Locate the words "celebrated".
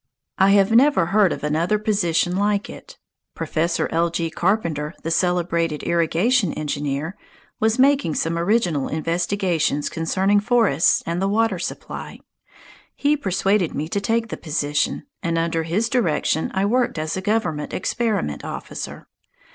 5.11-5.83